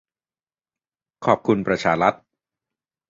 [1.25, 2.13] ขอบคุณประชารัฐ